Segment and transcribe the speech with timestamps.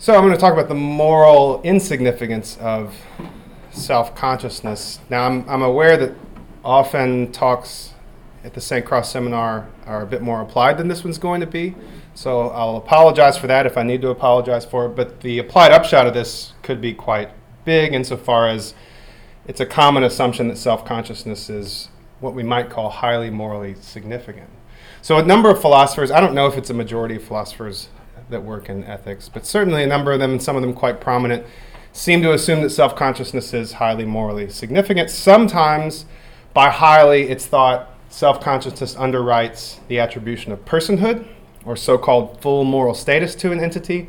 [0.00, 2.94] So I'm going to talk about the moral insignificance of
[3.72, 5.00] self-consciousness.
[5.10, 6.14] Now I'm, I'm aware that
[6.64, 7.94] often talks
[8.44, 8.86] at the St.
[8.86, 11.74] Cross seminar are a bit more applied than this one's going to be.
[12.14, 14.90] So I'll apologize for that if I need to apologize for it.
[14.90, 17.30] But the applied upshot of this could be quite
[17.64, 18.74] big insofar as
[19.48, 21.88] it's a common assumption that self-consciousness is
[22.20, 24.48] what we might call highly morally significant.
[25.02, 27.88] So a number of philosophers, I don't know if it's a majority of philosophers
[28.30, 31.00] that work in ethics, but certainly a number of them, and some of them quite
[31.00, 31.44] prominent,
[31.92, 35.10] seem to assume that self consciousness is highly morally significant.
[35.10, 36.04] Sometimes,
[36.54, 41.26] by highly, it's thought self consciousness underwrites the attribution of personhood,
[41.64, 44.08] or so called full moral status to an entity.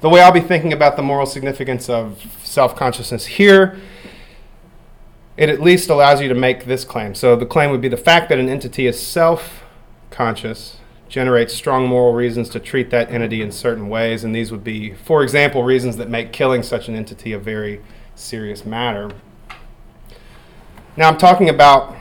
[0.00, 3.78] The way I'll be thinking about the moral significance of self consciousness here,
[5.36, 7.14] it at least allows you to make this claim.
[7.14, 9.62] So the claim would be the fact that an entity is self
[10.10, 10.76] conscious
[11.12, 14.94] generates strong moral reasons to treat that entity in certain ways, and these would be,
[14.94, 17.82] for example, reasons that make killing such an entity a very
[18.14, 19.10] serious matter.
[20.96, 21.94] Now, I'm talking about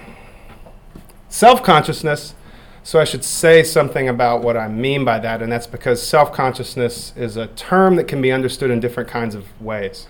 [1.28, 2.36] self consciousness,
[2.84, 6.31] so I should say something about what I mean by that, and that's because self
[6.31, 10.08] consciousness is a term that can be understood in different kinds of ways.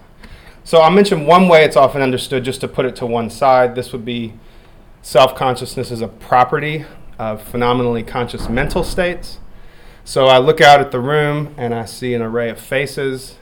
[0.63, 3.73] So I'll mention one way it's often understood just to put it to one side.
[3.73, 4.33] This would be
[5.01, 6.85] self consciousness as a property
[7.21, 9.37] of phenomenally conscious mental states.
[10.03, 13.35] So I look out at the room and I see an array of faces.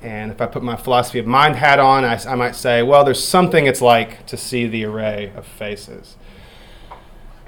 [0.00, 3.04] And if I put my philosophy of mind hat on, I, I might say, well,
[3.04, 6.16] there's something it's like to see the array of faces.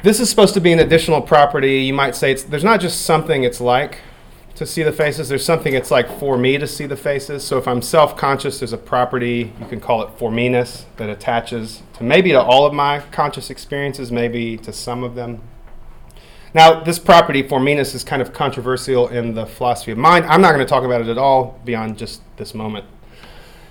[0.03, 1.85] This is supposed to be an additional property.
[1.85, 4.01] You might say there's not just something it's like
[4.57, 7.43] to see the faces, there's something it's like for me to see the faces.
[7.45, 11.83] So if I'm self conscious, there's a property, you can call it for that attaches
[11.95, 15.41] to maybe to all of my conscious experiences, maybe to some of them.
[16.55, 20.27] Now, this property for me-ness is kind of controversial in the philosophy of mind.
[20.27, 22.85] I'm not going to talk about it at all beyond just this moment.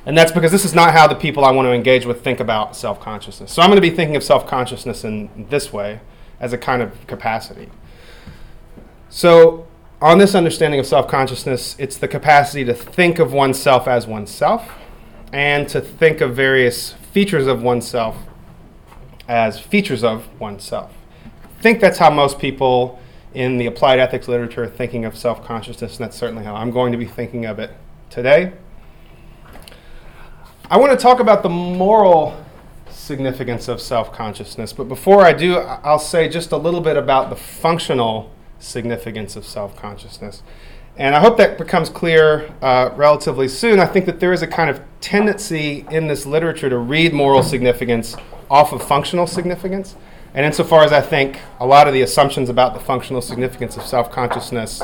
[0.03, 2.39] And that's because this is not how the people I want to engage with think
[2.39, 3.51] about self consciousness.
[3.51, 6.00] So I'm going to be thinking of self consciousness in this way
[6.39, 7.69] as a kind of capacity.
[9.09, 9.67] So,
[10.01, 14.72] on this understanding of self consciousness, it's the capacity to think of oneself as oneself
[15.31, 18.17] and to think of various features of oneself
[19.27, 20.91] as features of oneself
[21.61, 22.99] think that's how most people
[23.33, 26.72] in the applied ethics literature are thinking of self consciousness, and that's certainly how I'm
[26.72, 27.72] going to be thinking of it
[28.09, 28.53] today.
[30.69, 32.44] I want to talk about the moral
[32.89, 37.29] significance of self consciousness, but before I do, I'll say just a little bit about
[37.29, 40.44] the functional significance of self consciousness.
[40.97, 43.79] And I hope that becomes clear uh, relatively soon.
[43.79, 47.44] I think that there is a kind of tendency in this literature to read moral
[47.44, 48.16] significance
[48.50, 49.95] off of functional significance.
[50.34, 53.84] And insofar as I think a lot of the assumptions about the functional significance of
[53.84, 54.81] self consciousness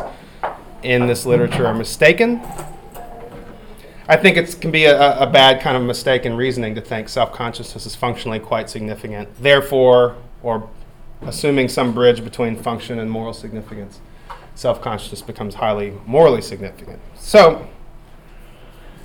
[0.84, 2.42] in this literature are mistaken,
[4.10, 7.34] I think it can be a, a, bad kind of mistaken reasoning to think self
[7.34, 9.30] consciousness is functionally quite significant.
[9.42, 10.70] Therefore, or
[11.24, 14.02] assuming some bridge between function and moral significance,
[14.56, 17.00] self consciousness becomes highly morally significant.
[17.16, 17.68] So,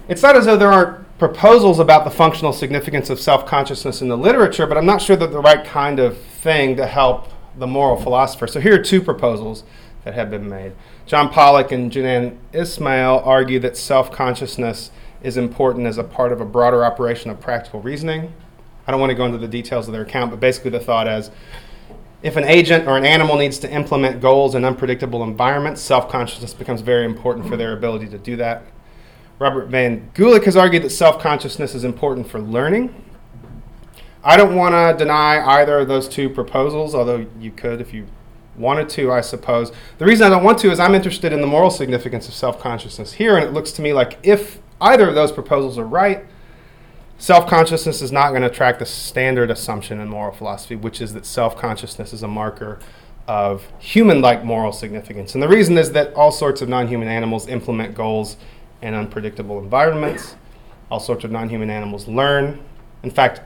[0.08, 4.08] it's not as though there aren't proposals about the functional significance of self consciousness in
[4.08, 7.66] the literature, but I'm not sure that the right kind of thing to help the
[7.66, 8.46] moral philosopher.
[8.46, 9.62] So here are two proposals
[10.04, 10.72] that have been made.
[11.06, 14.90] John Pollock and Jenann Ismael argue that self consciousness
[15.22, 18.32] is important as a part of a broader operation of practical reasoning.
[18.86, 21.06] I don't want to go into the details of their account, but basically the thought
[21.06, 21.30] is
[22.22, 26.54] if an agent or an animal needs to implement goals in unpredictable environments, self consciousness
[26.54, 28.64] becomes very important for their ability to do that.
[29.42, 32.94] Robert Van Gulick has argued that self consciousness is important for learning.
[34.22, 38.06] I don't want to deny either of those two proposals, although you could if you
[38.56, 39.72] wanted to, I suppose.
[39.98, 42.60] The reason I don't want to is I'm interested in the moral significance of self
[42.60, 46.24] consciousness here, and it looks to me like if either of those proposals are right,
[47.18, 51.14] self consciousness is not going to track the standard assumption in moral philosophy, which is
[51.14, 52.78] that self consciousness is a marker
[53.26, 55.34] of human like moral significance.
[55.34, 58.36] And the reason is that all sorts of non human animals implement goals
[58.82, 60.36] and unpredictable environments.
[60.90, 62.62] All sorts of non human animals learn.
[63.02, 63.40] In fact,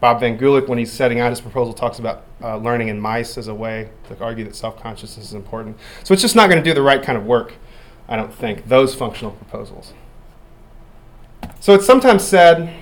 [0.00, 3.36] Bob Van Gulick, when he's setting out his proposal, talks about uh, learning in mice
[3.36, 5.76] as a way to argue that self consciousness is important.
[6.04, 7.54] So it's just not going to do the right kind of work,
[8.08, 9.92] I don't think, those functional proposals.
[11.60, 12.72] So it's sometimes said,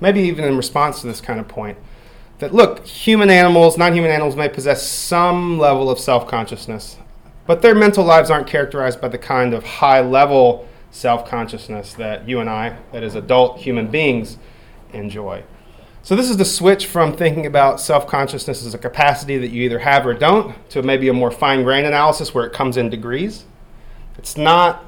[0.00, 1.76] maybe even in response to this kind of point,
[2.38, 6.96] that look, human animals, non human animals may possess some level of self consciousness,
[7.46, 12.28] but their mental lives aren't characterized by the kind of high level self consciousness that
[12.28, 14.38] you and I, that is, adult human beings,
[14.92, 15.44] enjoy.
[16.02, 19.62] So, this is the switch from thinking about self consciousness as a capacity that you
[19.64, 22.90] either have or don't to maybe a more fine grained analysis where it comes in
[22.90, 23.44] degrees.
[24.18, 24.84] It's not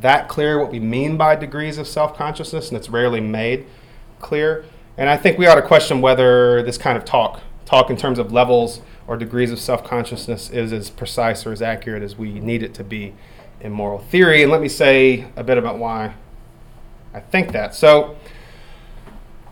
[0.00, 3.66] that clear what we mean by degrees of self consciousness, and it's rarely made
[4.20, 4.64] clear.
[4.98, 8.18] And I think we ought to question whether this kind of talk, talk in terms
[8.18, 12.40] of levels or degrees of self consciousness, is as precise or as accurate as we
[12.40, 13.14] need it to be
[13.60, 14.42] in moral theory.
[14.42, 16.14] And let me say a bit about why
[17.14, 17.74] I think that.
[17.74, 18.16] So,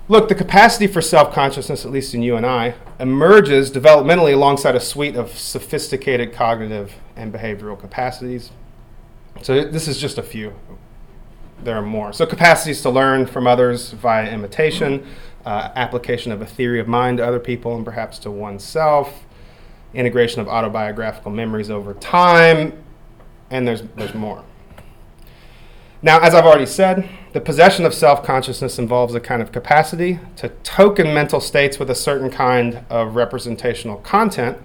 [0.09, 4.75] look, the capacity for self consciousness, at least in you and I, emerges developmentally alongside
[4.75, 8.51] a suite of sophisticated cognitive and behavioral capacities.
[9.43, 10.55] So, this is just a few.
[11.63, 12.13] There are more.
[12.13, 15.07] So, capacities to learn from others via imitation,
[15.45, 19.25] uh, application of a theory of mind to other people and perhaps to oneself,
[19.95, 22.83] integration of autobiographical memories over time,
[23.51, 24.45] and there's, there's more.
[26.03, 30.19] Now, as I've already said, the possession of self consciousness involves a kind of capacity
[30.37, 34.57] to token mental states with a certain kind of representational content.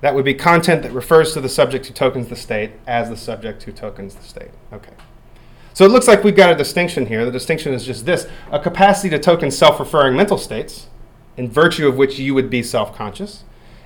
[0.00, 3.16] That would be content that refers to the subject who tokens the state as the
[3.16, 4.50] subject who tokens the state.
[4.72, 4.92] Okay.
[5.78, 7.24] So it looks like we've got a distinction here.
[7.24, 10.88] The distinction is just this a capacity to token self referring mental states,
[11.36, 13.44] in virtue of which you would be self conscious,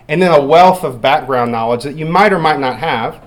[0.09, 3.23] and then a wealth of background knowledge that you might or might not have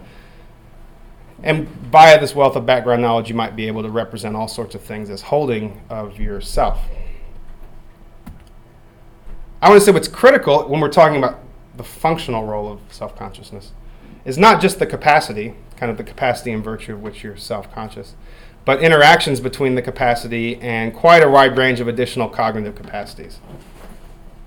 [1.43, 4.73] and via this wealth of background knowledge, you might be able to represent all sorts
[4.73, 6.79] of things as holding of yourself.
[9.61, 11.39] I want to say what's critical when we're talking about
[11.77, 13.73] the functional role of self consciousness
[14.25, 17.71] is not just the capacity, kind of the capacity in virtue of which you're self
[17.71, 18.15] conscious,
[18.65, 23.39] but interactions between the capacity and quite a wide range of additional cognitive capacities,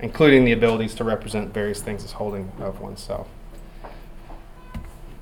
[0.00, 3.28] including the abilities to represent various things as holding of oneself.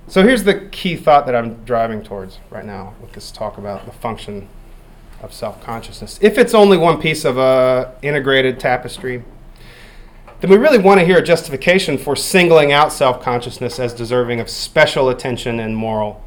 [0.08, 3.84] So here's the key thought that I'm driving towards right now with this talk about
[3.84, 4.48] the function
[5.20, 6.18] of self consciousness.
[6.22, 9.24] If it's only one piece of a integrated tapestry,
[10.40, 14.38] then we really want to hear a justification for singling out self consciousness as deserving
[14.38, 16.22] of special attention and moral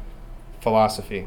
[0.60, 1.26] philosophy.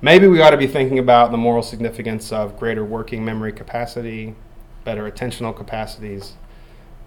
[0.00, 4.34] Maybe we ought to be thinking about the moral significance of greater working memory capacity,
[4.84, 6.34] better attentional capacities.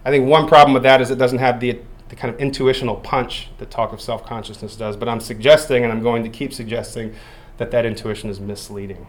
[0.03, 1.79] I think one problem with that is it doesn't have the
[2.11, 4.97] the kind of intuitional punch that talk of self consciousness does.
[4.97, 7.15] But I'm suggesting, and I'm going to keep suggesting,
[7.57, 9.07] that that intuition is misleading.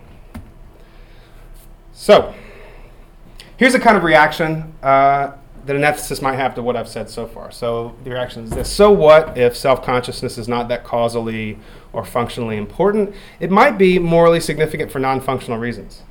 [1.92, 2.32] So,
[3.56, 5.32] here's a kind of reaction uh,
[5.66, 7.50] that an ethicist might have to what I've said so far.
[7.50, 11.58] So, the reaction is this So, what if self consciousness is not that causally
[11.92, 13.14] or functionally important?
[13.40, 16.02] It might be morally significant for non functional reasons.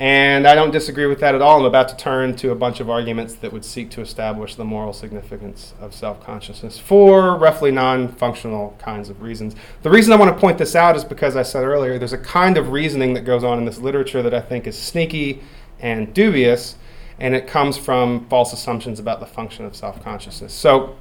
[0.00, 1.60] And I don't disagree with that at all.
[1.60, 4.64] I'm about to turn to a bunch of arguments that would seek to establish the
[4.64, 9.54] moral significance of self consciousness for roughly non functional kinds of reasons.
[9.82, 12.18] The reason I want to point this out is because I said earlier there's a
[12.18, 15.42] kind of reasoning that goes on in this literature that I think is sneaky
[15.80, 16.76] and dubious,
[17.20, 20.52] and it comes from false assumptions about the function of self consciousness.
[20.52, 20.96] So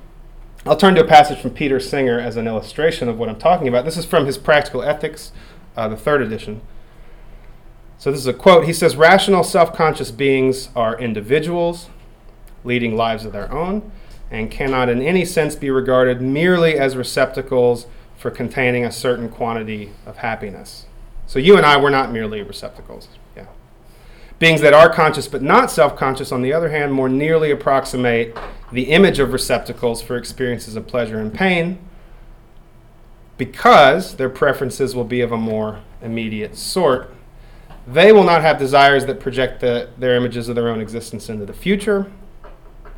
[0.66, 3.68] I'll turn to a passage from Peter Singer as an illustration of what I'm talking
[3.68, 3.86] about.
[3.86, 5.31] This is from his Practical Ethics,
[5.77, 6.62] uh, the third edition.
[7.98, 8.66] So this is a quote.
[8.66, 11.89] He says, Rational, self conscious beings are individuals
[12.66, 13.89] leading lives of their own
[14.30, 17.88] and cannot in any sense be regarded merely as receptacles
[18.18, 20.86] for containing a certain quantity of happiness.
[21.25, 23.07] So you and I, we're not merely receptacles.
[24.39, 28.38] Beings that are conscious but not self conscious, on the other hand, more nearly approximate
[28.71, 31.80] the image of receptacles for experiences of pleasure and pain
[33.38, 37.14] because their preferences will be of a more immediate sort
[37.92, 41.45] they will not have desires that project the, their images of their own existence into
[41.45, 42.11] the future.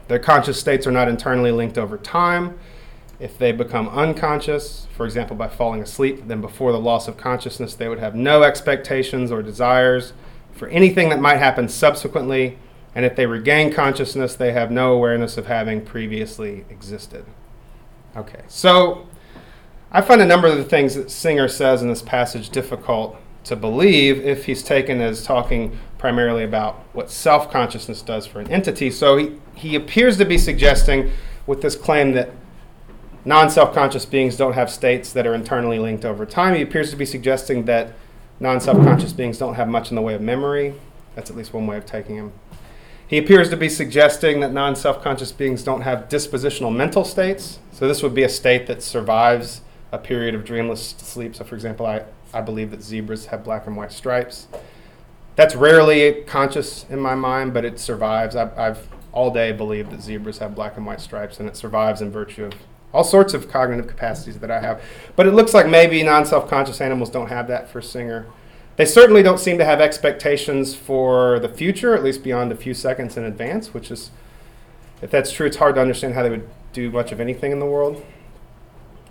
[0.10, 2.60] Their conscious states are not internally linked over time.
[3.18, 7.76] If they become unconscious, for example, by falling asleep, then before the loss of consciousness,
[7.76, 10.12] they would have no expectations or desires
[10.52, 12.58] for anything that might happen subsequently.
[12.94, 17.26] And if they regain consciousness, they have no awareness of having previously existed.
[18.16, 19.08] Okay, so
[19.92, 23.56] I find a number of the things that Singer says in this passage difficult to
[23.56, 28.92] believe if he's taken as talking primarily about what self consciousness does for an entity.
[28.92, 31.12] So he, he appears to be suggesting
[31.48, 32.32] with this claim that
[33.26, 36.56] non self conscious beings don't have states that are internally linked over time.
[36.56, 37.94] He appears to be suggesting that
[38.42, 40.74] non self beings don't have much in the way of memory.
[41.16, 42.34] That's at least one way of taking him.
[43.08, 47.60] He appears to be suggesting that non self conscious beings don't have dispositional mental states.
[47.72, 51.36] So this would be a state that survives a period of dreamless sleep.
[51.36, 54.48] So, for example, I, I believe that zebras have black and white stripes.
[55.36, 58.36] That's rarely conscious in my mind, but it survives.
[58.36, 62.02] I've, I've all day believed that zebras have black and white stripes, and it survives
[62.02, 62.54] in virtue of
[62.94, 64.82] all sorts of cognitive capacities that I have.
[65.16, 68.28] But it looks like maybe non self conscious animals don't have that for Singer.
[68.78, 72.74] They certainly don't seem to have expectations for the future, at least beyond a few
[72.74, 74.12] seconds in advance, which is,
[75.02, 77.60] if that's true, it's hard to understand how they would do much of anything in
[77.60, 78.04] the world.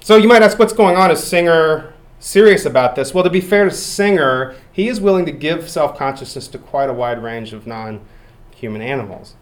[0.00, 1.10] So you might ask, what's going on?
[1.10, 3.12] Is Singer serious about this?
[3.12, 6.88] Well, to be fair to Singer, he is willing to give self consciousness to quite
[6.88, 8.00] a wide range of non
[8.54, 9.34] human animals.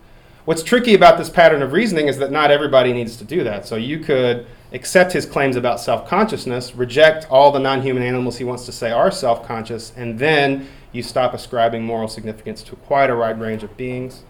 [0.48, 3.66] What's tricky about this pattern of reasoning is that not everybody needs to do that.
[3.66, 8.38] So you could accept his claims about self consciousness, reject all the non human animals
[8.38, 12.76] he wants to say are self conscious, and then you stop ascribing moral significance to
[12.76, 14.22] quite a wide range of beings.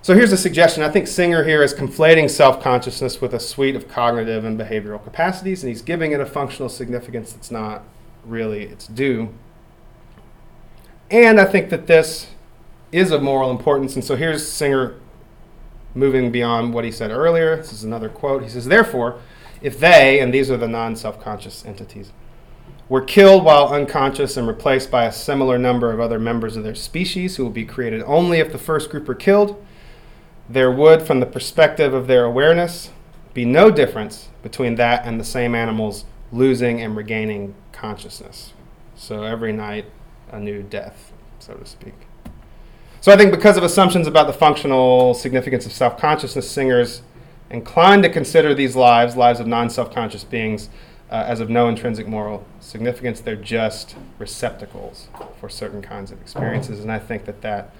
[0.00, 0.82] So here's a suggestion.
[0.82, 5.04] I think Singer here is conflating self consciousness with a suite of cognitive and behavioral
[5.04, 7.84] capacities, and he's giving it a functional significance that's not
[8.24, 9.34] really its due.
[11.10, 12.28] And I think that this
[12.92, 13.94] is of moral importance.
[13.94, 14.94] And so here's Singer
[15.94, 17.56] moving beyond what he said earlier.
[17.56, 18.42] This is another quote.
[18.42, 19.20] He says, Therefore,
[19.62, 22.12] if they, and these are the non self conscious entities,
[22.88, 26.74] were killed while unconscious and replaced by a similar number of other members of their
[26.74, 29.62] species who will be created only if the first group are killed,
[30.48, 32.90] there would, from the perspective of their awareness,
[33.34, 38.52] be no difference between that and the same animals losing and regaining consciousness.
[38.94, 39.86] So every night,
[40.30, 41.94] a new death, so to speak.
[43.06, 47.02] So I think because of assumptions about the functional significance of self consciousness, Singer's
[47.50, 50.68] inclined to consider these lives, lives of non self conscious beings,
[51.08, 53.20] uh, as of no intrinsic moral significance.
[53.20, 55.06] They're just receptacles
[55.38, 56.80] for certain kinds of experiences.
[56.80, 57.70] And I think that that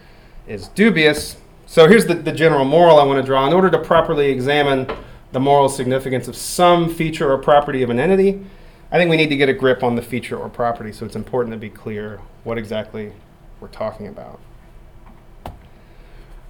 [0.47, 3.49] is dubious so here's the, the general moral I want to draw.
[3.49, 4.89] In order to properly examine
[5.33, 8.47] the moral significance of some feature or property of an entity,
[8.93, 10.93] I think we need to get a grip on the feature or property.
[10.93, 13.13] So it's important to be clear what exactly
[13.59, 14.39] we're talking about.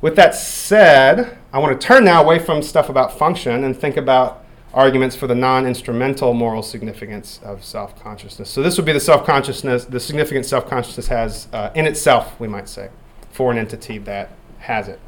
[0.07, 3.97] With that said, I want to turn now away from stuff about function and think
[3.97, 8.49] about arguments for the non-instrumental moral significance of self-consciousness.
[8.49, 12.69] So this would be the self-consciousness, the significance self-consciousness has uh, in itself, we might
[12.69, 12.91] say,
[13.33, 15.01] for an entity that has it.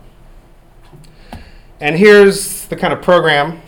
[1.79, 3.63] And here's the kind of program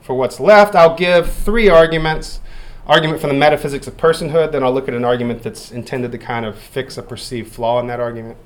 [0.00, 0.74] for what's left.
[0.74, 2.40] I'll give three arguments
[2.86, 6.18] argument from the metaphysics of personhood, then I'll look at an argument that's intended to
[6.18, 8.38] kind of fix a perceived flaw in that argument,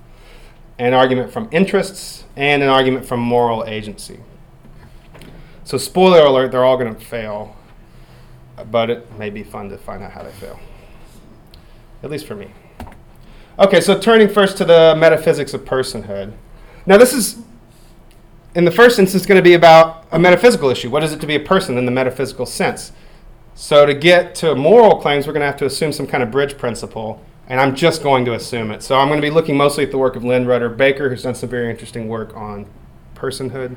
[0.79, 4.21] an argument from interests, and an argument from moral agency.
[5.65, 7.57] So, spoiler alert, they're all going to fail,
[8.71, 10.59] but it may be fun to find out how they fail,
[12.03, 12.51] at least for me.
[13.59, 16.33] Okay, so turning first to the metaphysics of personhood.
[16.87, 17.39] Now, this is
[18.55, 20.91] in the first instance going to be about a metaphysical issue.
[20.91, 22.93] What is it to be a person in the metaphysical sense?
[23.55, 26.31] So to get to moral claims, we're going to have to assume some kind of
[26.31, 28.83] bridge principle, and I'm just going to assume it.
[28.83, 31.23] So I'm going to be looking mostly at the work of Lynne Rudder Baker, who's
[31.23, 32.67] done some very interesting work on
[33.15, 33.77] personhood.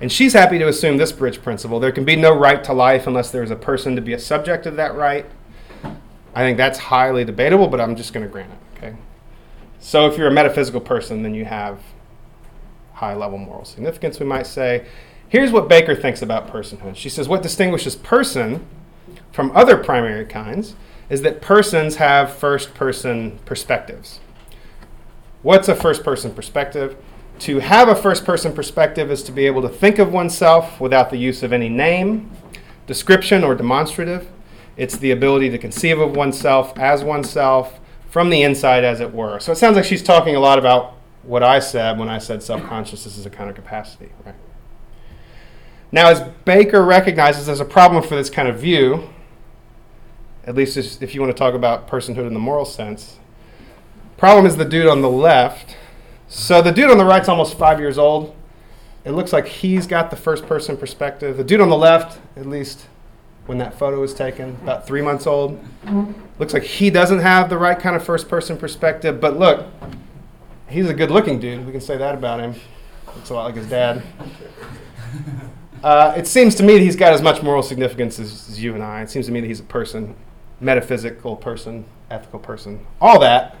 [0.00, 1.80] And she's happy to assume this bridge principle.
[1.80, 4.18] There can be no right to life unless there is a person to be a
[4.18, 5.26] subject of that right.
[6.34, 8.78] I think that's highly debatable, but I'm just going to grant it.
[8.78, 8.96] Okay.
[9.80, 11.80] So if you're a metaphysical person, then you have
[12.92, 14.86] high level moral significance, we might say.
[15.28, 16.96] Here's what Baker thinks about personhood.
[16.96, 18.66] She says what distinguishes person
[19.32, 20.74] from other primary kinds
[21.10, 24.20] is that persons have first person perspectives.
[25.42, 26.96] What's a first person perspective?
[27.40, 31.10] To have a first person perspective is to be able to think of oneself without
[31.10, 32.30] the use of any name,
[32.86, 34.28] description, or demonstrative.
[34.76, 37.78] It's the ability to conceive of oneself as oneself
[38.10, 39.38] from the inside, as it were.
[39.38, 42.42] So it sounds like she's talking a lot about what I said when I said
[42.42, 44.34] self-consciousness is a kind of capacity, right?
[45.92, 49.10] Now, as Baker recognizes there's a problem for this kind of view,
[50.48, 53.18] at least if you want to talk about personhood in the moral sense,
[54.16, 55.76] problem is the dude on the left.
[56.26, 58.34] So the dude on the right's almost five years old.
[59.04, 61.36] It looks like he's got the first person perspective.
[61.36, 62.86] The dude on the left, at least
[63.44, 65.62] when that photo was taken, about three months old.
[66.38, 69.20] Looks like he doesn't have the right kind of first person perspective.
[69.20, 69.66] But look,
[70.70, 71.66] he's a good looking dude.
[71.66, 72.54] We can say that about him.
[73.14, 74.02] Looks a lot like his dad.
[75.82, 78.74] Uh, it seems to me that he's got as much moral significance as, as you
[78.74, 79.02] and I.
[79.02, 80.16] It seems to me that he's a person,
[80.60, 83.56] metaphysical person, ethical person, all that.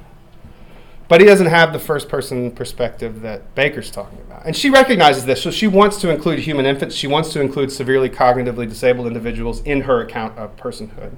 [1.08, 4.44] But he doesn't have the first person perspective that Baker's talking about.
[4.44, 6.94] And she recognizes this, so she wants to include human infants.
[6.94, 11.12] She wants to include severely cognitively disabled individuals in her account of personhood.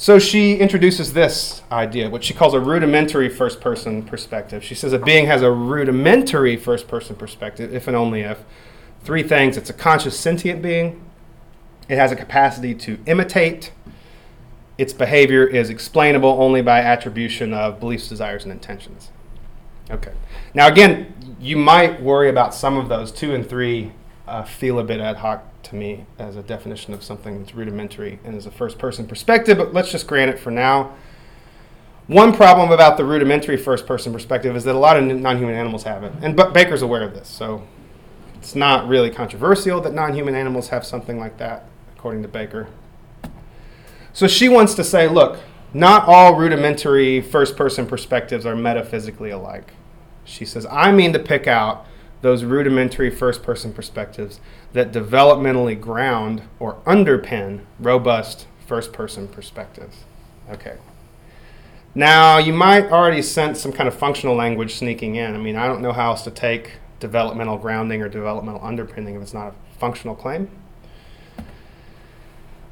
[0.00, 4.62] So she introduces this idea, what she calls a rudimentary first person perspective.
[4.62, 8.38] She says a being has a rudimentary first person perspective, if and only if.
[9.02, 11.04] Three things it's a conscious sentient being,
[11.88, 13.72] it has a capacity to imitate,
[14.78, 19.10] its behavior is explainable only by attribution of beliefs, desires, and intentions.
[19.90, 20.12] Okay.
[20.54, 23.10] Now, again, you might worry about some of those.
[23.10, 23.92] Two and three
[24.26, 28.20] uh, feel a bit ad hoc to me as a definition of something that's rudimentary
[28.24, 30.94] and as a first person perspective, but let's just grant it for now.
[32.06, 35.54] One problem about the rudimentary first person perspective is that a lot of non human
[35.54, 36.12] animals have it.
[36.22, 37.66] And Baker's aware of this, so
[38.36, 41.66] it's not really controversial that non human animals have something like that,
[41.96, 42.68] according to Baker.
[44.18, 45.38] So she wants to say, look,
[45.72, 49.74] not all rudimentary first person perspectives are metaphysically alike.
[50.24, 51.86] She says, I mean to pick out
[52.20, 54.40] those rudimentary first person perspectives
[54.72, 59.98] that developmentally ground or underpin robust first person perspectives.
[60.50, 60.78] Okay.
[61.94, 65.36] Now, you might already sense some kind of functional language sneaking in.
[65.36, 69.22] I mean, I don't know how else to take developmental grounding or developmental underpinning if
[69.22, 70.50] it's not a functional claim.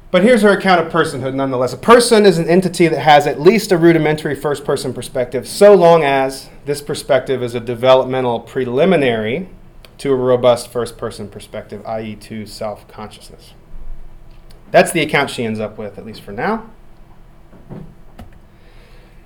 [0.09, 1.73] But here's her account of personhood nonetheless.
[1.73, 5.73] A person is an entity that has at least a rudimentary first person perspective, so
[5.73, 9.49] long as this perspective is a developmental preliminary
[9.97, 13.53] to a robust first person perspective, i.e., to self consciousness.
[14.71, 16.69] That's the account she ends up with, at least for now.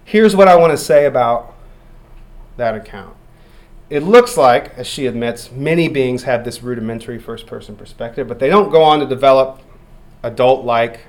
[0.03, 1.53] Here's what I want to say about
[2.57, 3.15] that account.
[3.89, 8.39] It looks like, as she admits, many beings have this rudimentary first person perspective, but
[8.39, 9.61] they don't go on to develop
[10.23, 11.01] adult like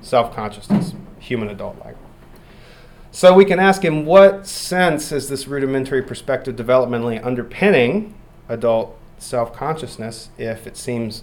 [0.00, 1.96] self consciousness, human adult like.
[3.10, 8.14] So we can ask in what sense is this rudimentary perspective developmentally underpinning
[8.48, 11.22] adult self consciousness if it seems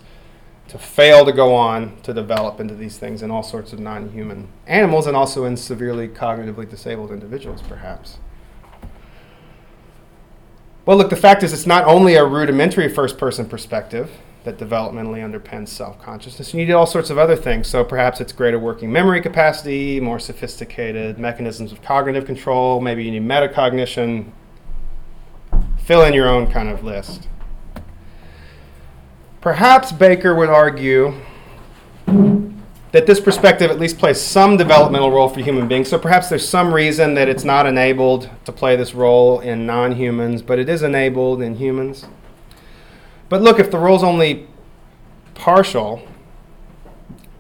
[0.68, 4.12] to fail to go on to develop into these things in all sorts of non
[4.12, 8.20] human animals and also in severely cognitively disabled individuals, perhaps?
[10.86, 14.12] Well, look, the fact is, it's not only a rudimentary first person perspective
[14.44, 16.54] that developmentally underpins self consciousness.
[16.54, 17.68] You need all sorts of other things.
[17.68, 23.12] So perhaps it's greater working memory capacity, more sophisticated mechanisms of cognitive control, maybe you
[23.12, 24.32] need metacognition.
[25.78, 27.28] Fill in your own kind of list.
[29.42, 31.14] Perhaps Baker would argue
[32.92, 35.90] that this perspective at least plays some developmental role for human beings.
[35.90, 39.94] So perhaps there's some reason that it's not enabled to play this role in non
[39.94, 42.06] humans, but it is enabled in humans.
[43.30, 44.48] But look, if the role's only
[45.36, 46.02] partial,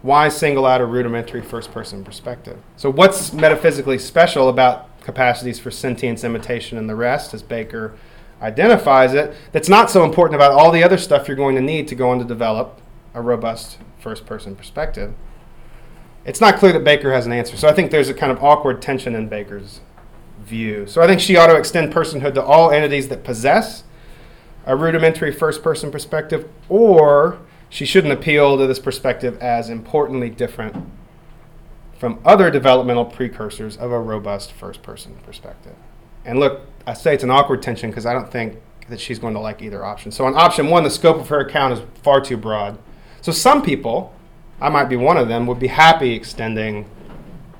[0.02, 2.58] why single out a rudimentary first person perspective?
[2.78, 7.96] So, what's metaphysically special about capacities for sentience, imitation, and the rest, as Baker
[8.42, 11.88] identifies it, that's not so important about all the other stuff you're going to need
[11.90, 12.80] to go on to develop
[13.14, 15.14] a robust first person perspective?
[16.24, 17.58] It's not clear that Baker has an answer.
[17.58, 19.82] So, I think there's a kind of awkward tension in Baker's
[20.40, 20.86] view.
[20.86, 23.84] So, I think she ought to extend personhood to all entities that possess
[24.70, 30.76] a rudimentary first person perspective, or she shouldn't appeal to this perspective as importantly different
[31.98, 35.74] from other developmental precursors of a robust first person perspective.
[36.24, 39.34] And look, I say it's an awkward tension because I don't think that she's going
[39.34, 40.12] to like either option.
[40.12, 42.78] So on option one, the scope of her account is far too broad.
[43.22, 44.14] So some people,
[44.62, 46.88] I might be one of them, would be happy extending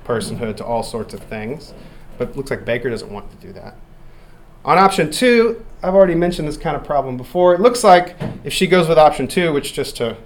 [0.04, 1.74] personhood to all sorts of things,
[2.18, 3.74] but it looks like Baker doesn't want to do that.
[4.64, 7.54] On option two, I've already mentioned this kind of problem before.
[7.54, 10.16] It looks like if she goes with option two, which just to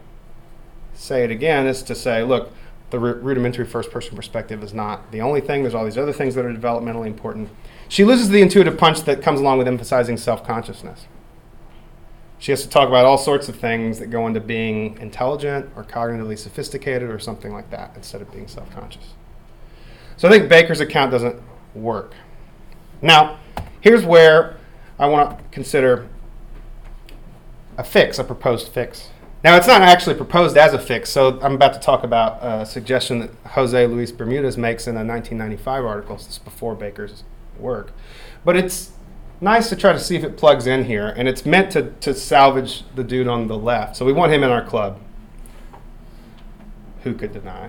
[0.94, 2.52] say it again is to say, look,
[2.90, 5.62] the rudimentary first person perspective is not the only thing.
[5.62, 7.48] There's all these other things that are developmentally important.
[7.88, 11.06] She loses the intuitive punch that comes along with emphasizing self consciousness.
[12.38, 15.84] She has to talk about all sorts of things that go into being intelligent or
[15.84, 19.14] cognitively sophisticated or something like that instead of being self conscious.
[20.16, 21.40] So I think Baker's account doesn't
[21.74, 22.14] work.
[23.00, 23.38] Now,
[23.84, 24.56] here's where
[24.98, 26.08] I want to consider
[27.76, 29.10] a fix, a proposed fix.
[29.44, 32.64] Now, it's not actually proposed as a fix, so I'm about to talk about a
[32.64, 36.16] suggestion that Jose Luis Bermudez makes in a 1995 article.
[36.16, 37.24] Is before Baker's
[37.58, 37.92] work.
[38.42, 38.92] But it's
[39.42, 42.14] nice to try to see if it plugs in here, and it's meant to, to
[42.14, 43.96] salvage the dude on the left.
[43.96, 44.98] So we want him in our club.
[47.02, 47.68] Who could deny?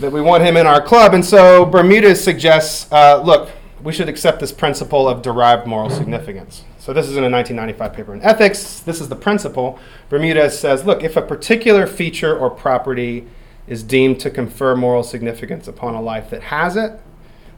[0.00, 1.14] That we want him in our club.
[1.14, 3.48] And so Bermudez suggests uh, look,
[3.86, 6.64] we should accept this principle of derived moral significance.
[6.76, 8.80] So this is in a 1995 paper in Ethics.
[8.80, 9.78] This is the principle.
[10.08, 13.28] Bermudez says, look, if a particular feature or property
[13.68, 17.00] is deemed to confer moral significance upon a life that has it,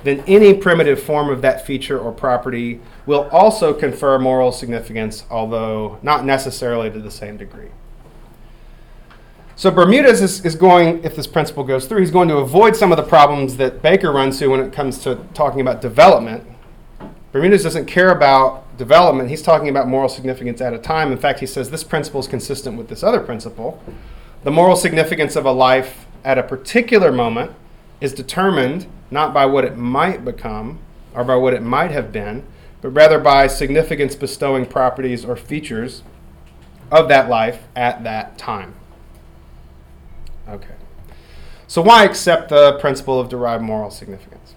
[0.05, 5.99] then any primitive form of that feature or property will also confer moral significance, although
[6.03, 7.71] not necessarily to the same degree.
[9.59, 12.93] So Bermudez is, is going, if this principle goes through, he's going to avoid some
[12.93, 16.45] of the problems that Baker runs into when it comes to talking about development.
[17.33, 19.31] Bermudez doesn't care about development.
[19.31, 21.11] He's talking about moral significance at a time.
[21.11, 23.83] In fact, he says this principle is consistent with this other principle.
[24.45, 27.51] The moral significance of a life at a particular moment
[28.01, 30.79] is determined not by what it might become
[31.17, 32.45] or by what it might have been,
[32.81, 36.05] but rather by significance bestowing properties or features
[36.93, 38.77] of that life at that time.
[40.49, 40.75] Okay.
[41.67, 44.55] So why accept the principle of derived moral significance?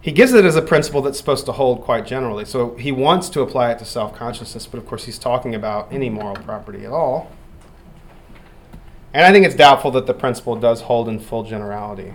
[0.00, 2.46] He gives it as a principle that's supposed to hold quite generally.
[2.46, 5.92] So he wants to apply it to self consciousness, but of course he's talking about
[5.92, 7.30] any moral property at all.
[9.12, 12.14] And I think it's doubtful that the principle does hold in full generality.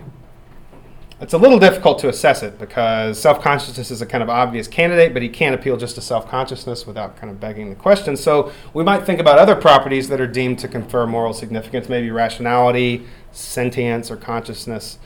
[1.18, 4.68] It's a little difficult to assess it because self consciousness is a kind of obvious
[4.68, 8.18] candidate, but he can't appeal just to self consciousness without kind of begging the question.
[8.18, 12.10] So we might think about other properties that are deemed to confer moral significance, maybe
[12.10, 14.98] rationality, sentience, or consciousness,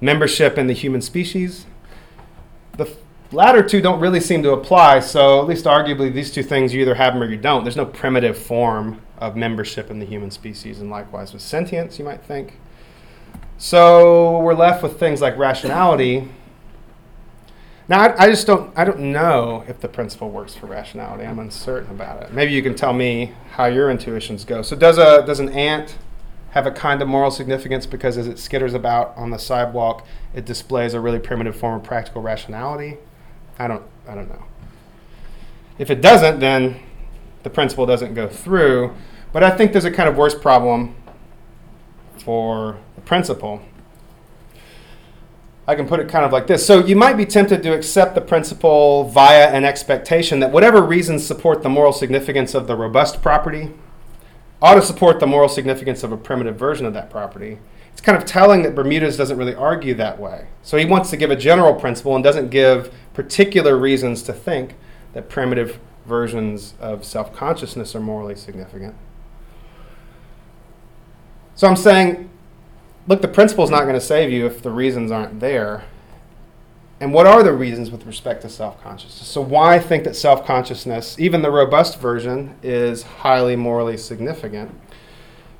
[0.00, 1.66] membership in the human species.
[2.76, 2.96] The
[3.32, 6.82] latter two don't really seem to apply, so at least arguably these two things you
[6.82, 7.64] either have them or you don't.
[7.64, 12.04] There's no primitive form of membership in the human species, and likewise with sentience, you
[12.04, 12.60] might think.
[13.60, 16.28] So we're left with things like rationality.
[17.88, 21.24] Now, I, I, just don't, I don't know if the principle works for rationality.
[21.24, 22.32] I'm uncertain about it.
[22.32, 24.62] Maybe you can tell me how your intuitions go.
[24.62, 25.98] So does, a, does an ant
[26.50, 30.44] have a kind of moral significance because as it skitters about on the sidewalk, it
[30.44, 32.96] displays a really primitive form of practical rationality?
[33.58, 34.44] I don't, I don't know.
[35.78, 36.78] If it doesn't, then
[37.42, 38.94] the principle doesn't go through.
[39.32, 40.94] But I think there's a kind of worse problem
[42.18, 43.62] for principle.
[45.66, 46.64] I can put it kind of like this.
[46.64, 51.26] So you might be tempted to accept the principle via an expectation that whatever reasons
[51.26, 53.70] support the moral significance of the robust property
[54.60, 57.58] ought to support the moral significance of a primitive version of that property.
[57.92, 60.48] It's kind of telling that Bermudez doesn't really argue that way.
[60.62, 64.74] So he wants to give a general principle and doesn't give particular reasons to think
[65.14, 68.94] that primitive versions of self consciousness are morally significant.
[71.54, 72.27] So I'm saying,
[73.08, 75.84] look, the principle is not going to save you if the reasons aren't there.
[77.00, 79.26] And what are the reasons with respect to self consciousness?
[79.26, 84.72] So, why I think that self consciousness, even the robust version, is highly morally significant?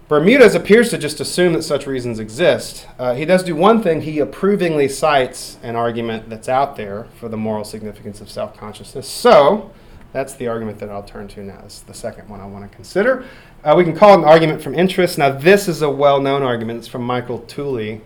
[0.09, 2.87] Bermudez appears to just assume that such reasons exist.
[2.99, 7.29] Uh, he does do one thing, he approvingly cites an argument that's out there for
[7.29, 9.07] the moral significance of self consciousness.
[9.07, 9.71] So,
[10.13, 11.61] that's the argument that I'll turn to now.
[11.61, 13.25] This is the second one I want to consider.
[13.65, 15.19] Uh, we can call it an argument from interest.
[15.19, 16.79] Now, this is a well known argument.
[16.79, 18.01] It's from Michael Tooley.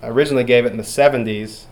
[0.00, 1.64] I originally gave it in the 70s.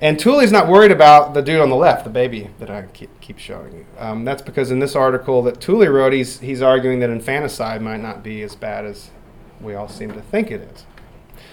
[0.00, 3.38] And Tooley's not worried about the dude on the left, the baby that I keep,
[3.38, 3.86] showing you.
[3.98, 8.00] Um, that's because in this article that Tooley wrote, he's, he's arguing that infanticide might
[8.00, 9.10] not be as bad as
[9.60, 10.86] we all seem to think it is.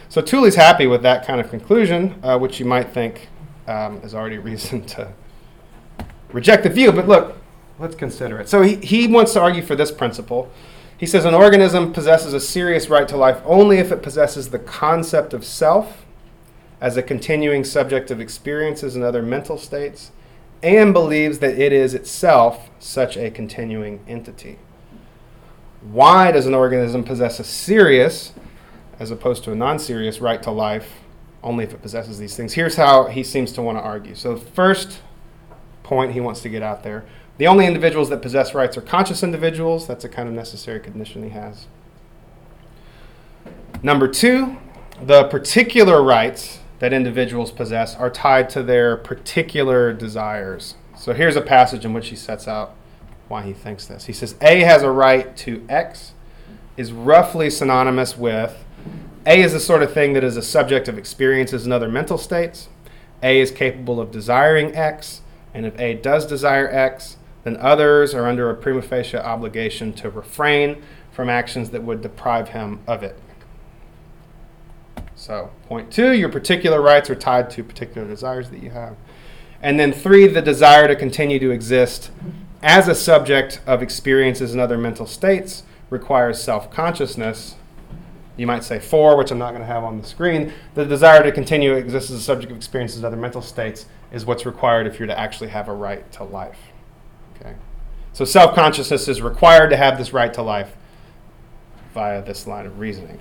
[0.09, 3.29] So Tooley's happy with that kind of conclusion, uh, which you might think
[3.67, 5.11] um, is already reason to
[6.31, 6.91] reject the view.
[6.91, 7.37] But look,
[7.77, 8.47] Let's consider it.
[8.47, 10.49] So he, he wants to argue for this principle.
[10.97, 14.59] He says an organism possesses a serious right to life only if it possesses the
[14.59, 16.05] concept of self
[16.79, 20.11] as a continuing subject of experiences and other mental states
[20.63, 24.57] and believes that it is itself such a continuing entity.
[25.81, 28.33] Why does an organism possess a serious,
[28.99, 31.01] as opposed to a non serious, right to life
[31.43, 32.53] only if it possesses these things?
[32.53, 34.15] Here's how he seems to want to argue.
[34.15, 35.01] So, first
[35.83, 37.05] point he wants to get out there
[37.37, 39.87] the only individuals that possess rights are conscious individuals.
[39.87, 41.67] That's a kind of necessary condition he has.
[43.83, 44.57] Number two,
[45.01, 50.75] the particular rights that individuals possess are tied to their particular desires.
[50.97, 52.73] So here's a passage in which he sets out
[53.27, 54.05] why he thinks this.
[54.05, 56.13] He says A has a right to X
[56.77, 58.63] is roughly synonymous with
[59.25, 62.17] A is the sort of thing that is a subject of experiences and other mental
[62.17, 62.69] states.
[63.23, 65.21] A is capable of desiring X,
[65.53, 70.09] and if A does desire X, then others are under a prima facie obligation to
[70.09, 70.81] refrain
[71.11, 73.17] from actions that would deprive him of it.
[75.15, 78.97] So, point two, your particular rights are tied to particular desires that you have.
[79.61, 82.11] And then three, the desire to continue to exist
[82.63, 87.55] as a subject of experiences and other mental states requires self consciousness.
[88.37, 90.51] You might say four, which I'm not going to have on the screen.
[90.73, 93.85] The desire to continue to exist as a subject of experiences and other mental states
[94.11, 96.57] is what's required if you're to actually have a right to life.
[97.39, 97.55] Okay?
[98.13, 100.75] So self consciousness is required to have this right to life
[101.93, 103.19] via this line of reasoning.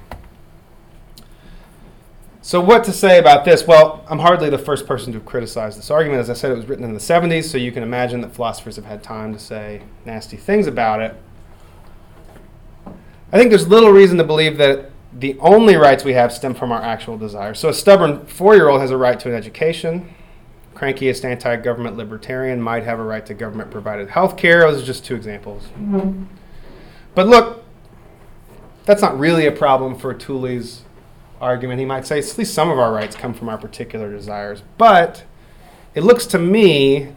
[2.42, 3.66] So, what to say about this?
[3.66, 6.20] Well, I'm hardly the first person to criticize this argument.
[6.20, 8.77] As I said, it was written in the 70s, so you can imagine that philosophers
[8.77, 11.16] have had time to say nasty things about it.
[13.33, 16.70] I think there's little reason to believe that the only rights we have stem from
[16.70, 17.59] our actual desires.
[17.59, 20.14] So, a stubborn four year old has a right to an education
[20.74, 24.60] crankiest anti government libertarian might have a right to government provided health care.
[24.60, 25.64] Those are just two examples.
[25.78, 26.24] Mm-hmm.
[27.14, 27.64] But look,
[28.84, 30.82] that's not really a problem for Tooley's
[31.40, 31.80] argument.
[31.80, 34.62] He might say at least some of our rights come from our particular desires.
[34.78, 35.24] But
[35.94, 37.12] it looks to me,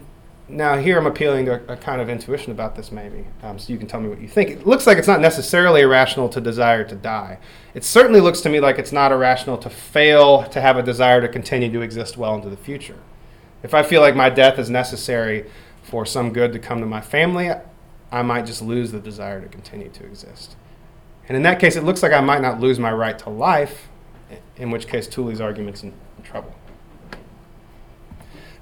[0.48, 3.72] now here I'm appealing to a, a kind of intuition about this maybe, um, so
[3.72, 4.50] you can tell me what you think.
[4.50, 7.38] It looks like it's not necessarily irrational to desire to die.
[7.74, 11.20] It certainly looks to me like it's not irrational to fail to have a desire
[11.20, 12.98] to continue to exist well into the future.
[13.62, 15.46] If I feel like my death is necessary
[15.82, 17.50] for some good to come to my family,
[18.10, 20.56] I might just lose the desire to continue to exist.
[21.28, 23.88] And in that case, it looks like I might not lose my right to life,
[24.56, 26.54] in which case Tooley's argument's in, in trouble.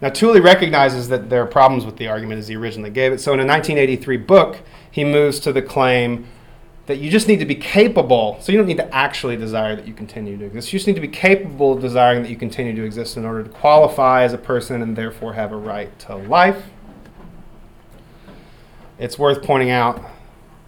[0.01, 3.21] Now, Tooley recognizes that there are problems with the argument as he originally gave it.
[3.21, 4.59] So, in a 1983 book,
[4.91, 6.27] he moves to the claim
[6.87, 8.39] that you just need to be capable.
[8.41, 10.73] So, you don't need to actually desire that you continue to exist.
[10.73, 13.43] You just need to be capable of desiring that you continue to exist in order
[13.43, 16.65] to qualify as a person and therefore have a right to life.
[18.99, 20.03] It's worth pointing out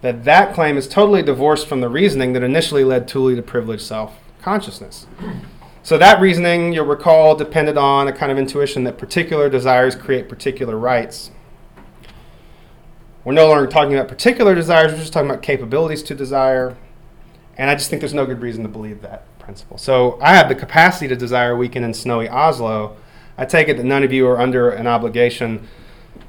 [0.01, 3.83] that that claim is totally divorced from the reasoning that initially led Tooley to privileged
[3.83, 5.07] self consciousness.
[5.81, 10.29] So that reasoning, you'll recall, depended on a kind of intuition that particular desires create
[10.29, 11.31] particular rights.
[13.23, 16.77] We're no longer talking about particular desires, we're just talking about capabilities to desire.
[17.57, 19.77] And I just think there's no good reason to believe that principle.
[19.77, 22.95] So I have the capacity to desire a weekend in snowy Oslo.
[23.37, 25.67] I take it that none of you are under an obligation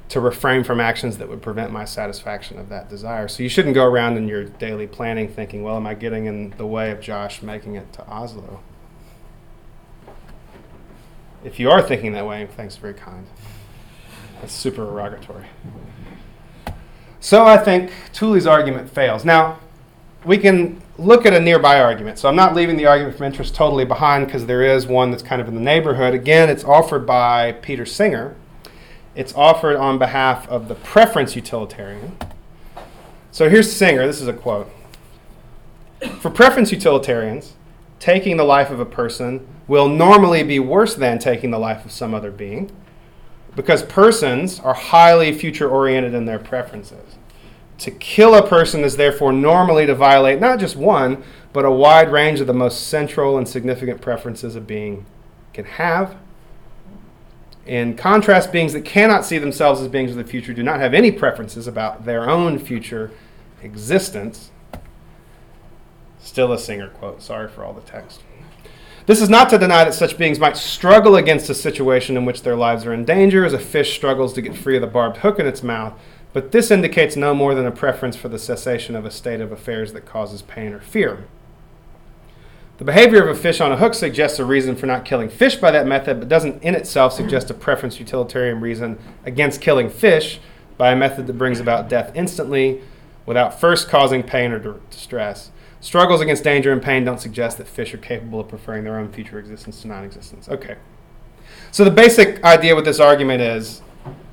[0.09, 3.29] to refrain from actions that would prevent my satisfaction of that desire.
[3.29, 6.49] So you shouldn't go around in your daily planning thinking, well, am I getting in
[6.57, 8.59] the way of Josh making it to Oslo?
[11.45, 13.25] If you are thinking that way, thanks, very kind.
[14.41, 15.45] That's super derogatory.
[17.21, 19.23] So I think Tooley's argument fails.
[19.23, 19.59] Now,
[20.25, 22.17] we can look at a nearby argument.
[22.17, 25.21] So I'm not leaving the argument from interest totally behind because there is one that's
[25.21, 26.15] kind of in the neighborhood.
[26.15, 28.35] Again, it's offered by Peter Singer.
[29.13, 32.17] It's offered on behalf of the preference utilitarian.
[33.31, 34.05] So here's Singer.
[34.07, 34.69] This is a quote.
[36.19, 37.53] For preference utilitarians,
[37.99, 41.91] taking the life of a person will normally be worse than taking the life of
[41.91, 42.71] some other being
[43.55, 47.15] because persons are highly future oriented in their preferences.
[47.79, 52.11] To kill a person is therefore normally to violate not just one, but a wide
[52.11, 55.05] range of the most central and significant preferences a being
[55.53, 56.15] can have.
[57.65, 60.93] In contrast, beings that cannot see themselves as beings of the future do not have
[60.93, 63.11] any preferences about their own future
[63.61, 64.51] existence.
[66.19, 67.21] Still a Singer quote.
[67.21, 68.21] Sorry for all the text.
[69.07, 72.43] This is not to deny that such beings might struggle against a situation in which
[72.43, 75.17] their lives are in danger, as a fish struggles to get free of the barbed
[75.17, 75.93] hook in its mouth,
[76.33, 79.51] but this indicates no more than a preference for the cessation of a state of
[79.51, 81.25] affairs that causes pain or fear.
[82.77, 85.55] The behavior of a fish on a hook suggests a reason for not killing fish
[85.55, 90.39] by that method, but doesn't in itself suggest a preference utilitarian reason against killing fish
[90.77, 92.81] by a method that brings about death instantly
[93.25, 95.51] without first causing pain or distress.
[95.81, 99.11] Struggles against danger and pain don't suggest that fish are capable of preferring their own
[99.11, 100.47] future existence to non existence.
[100.47, 100.77] Okay.
[101.71, 103.81] So the basic idea with this argument is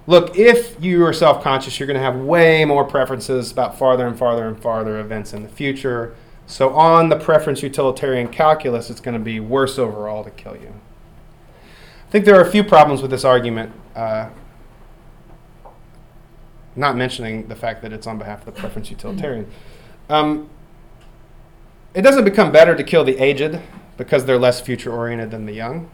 [0.06, 4.06] look, if you are self conscious, you're going to have way more preferences about farther
[4.06, 6.16] and farther and farther events in the future.
[6.46, 10.72] So, on the preference utilitarian calculus, it's going to be worse overall to kill you.
[12.06, 14.30] I think there are a few problems with this argument, uh,
[16.74, 19.50] not mentioning the fact that it's on behalf of the preference utilitarian.
[20.08, 20.48] Um,
[21.94, 23.60] it doesn't become better to kill the aged
[23.96, 25.90] because they're less future oriented than the young.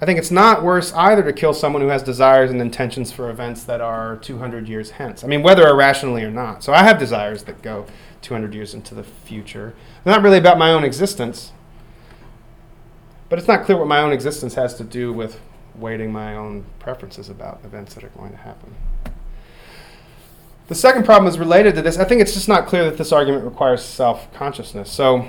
[0.00, 3.30] I think it's not worse either to kill someone who has desires and intentions for
[3.30, 5.24] events that are 200 years hence.
[5.24, 6.62] I mean, whether irrationally or not.
[6.62, 7.86] So I have desires that go
[8.20, 9.74] 200 years into the future.
[10.02, 11.52] They're not really about my own existence,
[13.28, 15.40] but it's not clear what my own existence has to do with
[15.74, 18.74] weighting my own preferences about events that are going to happen.
[20.66, 21.98] The second problem is related to this.
[21.98, 24.90] I think it's just not clear that this argument requires self consciousness.
[24.90, 25.28] So,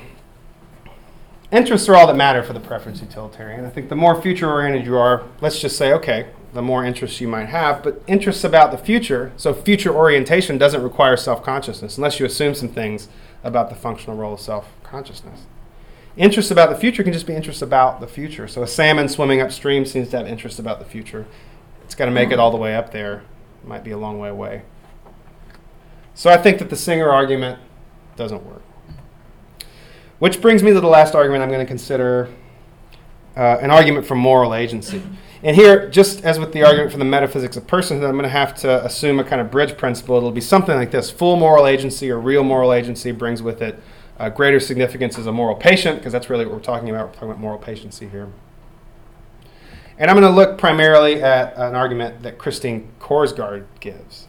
[1.51, 3.65] interests are all that matter for the preference utilitarian.
[3.65, 7.19] I think the more future oriented you are, let's just say, okay, the more interests
[7.19, 11.97] you might have, but interests about the future, so future orientation doesn't require self consciousness
[11.97, 13.09] unless you assume some things
[13.43, 15.41] about the functional role of self consciousness.
[16.15, 18.47] Interests about the future can just be interests about the future.
[18.47, 21.25] So, a salmon swimming upstream seems to have interests about the future.
[21.83, 23.23] It's got to make it all the way up there,
[23.61, 24.63] it might be a long way away.
[26.15, 27.59] So I think that the Singer argument
[28.15, 28.61] doesn't work.
[30.19, 32.29] Which brings me to the last argument I'm going to consider
[33.35, 35.03] uh, an argument for moral agency.
[35.43, 38.29] And here, just as with the argument for the metaphysics of personhood, I'm going to
[38.29, 40.15] have to assume a kind of bridge principle.
[40.15, 43.77] It'll be something like this full moral agency or real moral agency brings with it
[44.17, 47.07] uh, greater significance as a moral patient, because that's really what we're talking about.
[47.07, 48.31] We're talking about moral patiency here.
[49.99, 54.27] And I'm going to look primarily at an argument that Christine Korsgaard gives.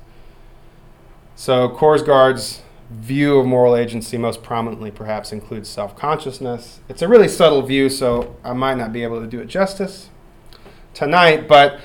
[1.38, 6.81] So Korsgaard's view of moral agency most prominently perhaps includes self-consciousness.
[6.88, 10.09] It's a really subtle view, so I might not be able to do it justice
[10.94, 11.79] tonight, but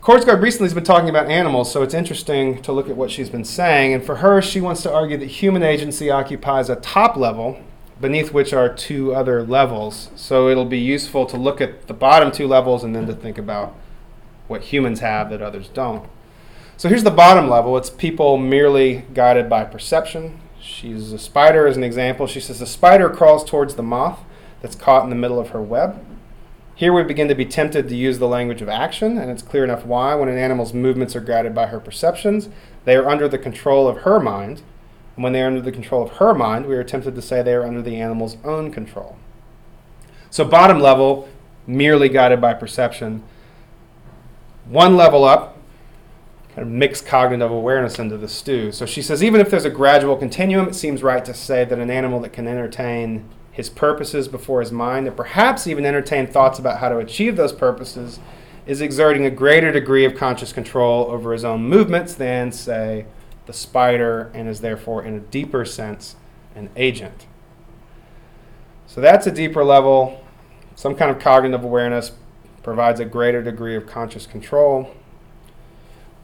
[0.00, 3.28] Korsgaard recently has been talking about animals, so it's interesting to look at what she's
[3.28, 3.94] been saying.
[3.94, 7.60] And for her, she wants to argue that human agency occupies a top level
[8.00, 10.10] beneath which are two other levels.
[10.14, 13.38] So it'll be useful to look at the bottom two levels and then to think
[13.38, 13.74] about
[14.46, 16.08] what humans have that others don't.
[16.82, 20.40] So here's the bottom level it's people merely guided by perception.
[20.60, 22.26] She uses a spider as an example.
[22.26, 24.18] She says, The spider crawls towards the moth
[24.60, 26.04] that's caught in the middle of her web.
[26.74, 29.62] Here we begin to be tempted to use the language of action, and it's clear
[29.62, 30.16] enough why.
[30.16, 32.48] When an animal's movements are guided by her perceptions,
[32.84, 34.62] they are under the control of her mind.
[35.14, 37.42] And when they are under the control of her mind, we are tempted to say
[37.42, 39.16] they are under the animal's own control.
[40.30, 41.28] So, bottom level,
[41.64, 43.22] merely guided by perception.
[44.66, 45.51] One level up,
[46.54, 48.72] kind of mix cognitive awareness into the stew.
[48.72, 51.78] So she says, even if there's a gradual continuum, it seems right to say that
[51.78, 56.58] an animal that can entertain his purposes before his mind, and perhaps even entertain thoughts
[56.58, 58.18] about how to achieve those purposes,
[58.66, 63.06] is exerting a greater degree of conscious control over his own movements than, say,
[63.46, 66.16] the spider, and is therefore, in a deeper sense,
[66.54, 67.26] an agent.
[68.86, 70.24] So that's a deeper level.
[70.76, 72.12] Some kind of cognitive awareness
[72.62, 74.94] provides a greater degree of conscious control.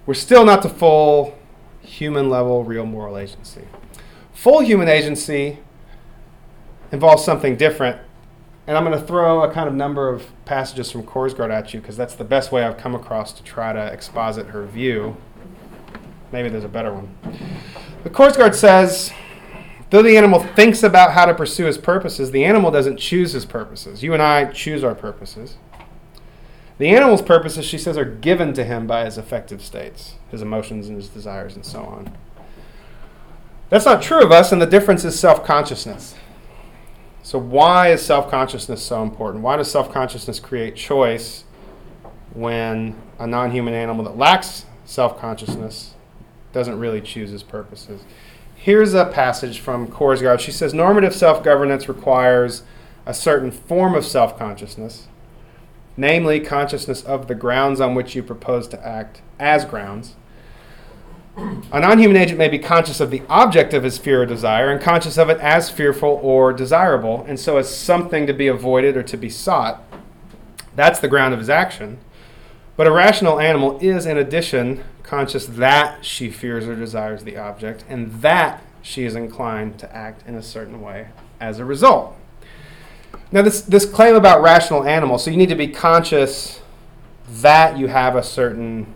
[0.09, 1.37] We're still not to full
[1.83, 3.65] human level real moral agency.
[4.33, 5.59] Full human agency
[6.91, 8.01] involves something different.
[8.67, 11.81] And I'm going to throw a kind of number of passages from Korsgaard at you
[11.81, 15.15] because that's the best way I've come across to try to exposit her view.
[16.33, 17.15] Maybe there's a better one.
[18.03, 19.13] But Korsgaard says,
[19.91, 23.45] though the animal thinks about how to pursue his purposes, the animal doesn't choose his
[23.45, 24.03] purposes.
[24.03, 25.59] You and I choose our purposes.
[26.79, 30.87] The animal's purposes, she says, are given to him by his affective states, his emotions
[30.89, 32.17] and his desires, and so on.
[33.69, 36.15] That's not true of us, and the difference is self consciousness.
[37.23, 39.45] So, why is self consciousness so important?
[39.45, 41.45] Why does self consciousness create choice
[42.33, 45.95] when a non human animal that lacks self consciousness
[46.53, 48.03] doesn't really choose his purposes?
[48.55, 50.41] Here's a passage from Korsgaard.
[50.41, 52.63] She says normative self governance requires
[53.05, 55.09] a certain form of self consciousness,
[55.99, 60.15] namely consciousness of the grounds on which you propose to act as grounds
[61.73, 64.71] a non human agent may be conscious of the object of his fear or desire
[64.71, 68.97] and conscious of it as fearful or desirable, and so as something to be avoided
[68.97, 69.83] or to be sought.
[70.75, 71.99] That's the ground of his action.
[72.77, 77.85] But a rational animal is, in addition, conscious that she fears or desires the object
[77.89, 81.09] and that she is inclined to act in a certain way
[81.41, 82.17] as a result.
[83.31, 86.61] Now, this, this claim about rational animals, so you need to be conscious
[87.29, 88.95] that you have a certain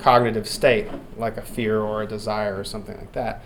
[0.00, 3.42] cognitive state, like a fear or a desire or something like that.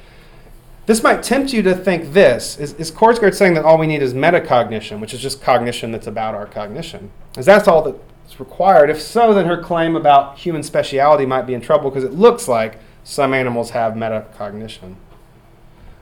[0.86, 2.58] This might tempt you to think this.
[2.58, 6.06] Is, is Korsgaard saying that all we need is metacognition, which is just cognition that's
[6.06, 7.10] about our cognition?
[7.36, 8.90] Is that all that's required?
[8.90, 12.48] If so, then her claim about human speciality might be in trouble because it looks
[12.48, 14.96] like some animals have metacognition.